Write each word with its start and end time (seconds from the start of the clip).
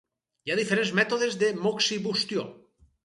Hi 0.47 0.53
ha 0.53 0.55
diferents 0.59 0.93
mètodes 1.01 1.37
de 1.43 1.51
moxibustió. 1.67 2.47